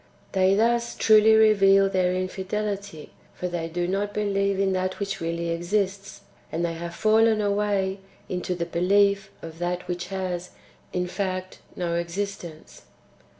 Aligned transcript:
They 0.31 0.55
thus 0.55 0.95
truly 0.95 1.35
reveal 1.35 1.87
their 1.87 2.11
infidelity; 2.15 3.11
they 3.39 3.69
do 3.69 3.87
not 3.87 4.15
believe 4.15 4.59
in 4.59 4.73
that 4.73 4.97
which 4.99 5.21
really 5.21 5.49
exists, 5.49 6.21
and 6.51 6.65
they 6.65 6.73
have 6.73 6.95
fallen 6.95 7.39
away 7.39 7.99
into 8.27 8.55
[the 8.55 8.65
belief 8.65 9.29
of] 9.43 9.59
that 9.59 9.87
which 9.87 10.07
has, 10.07 10.49
in 10.91 11.05
fact, 11.05 11.59
no 11.75 11.93
exist 11.93 12.43
ence. 12.43 12.81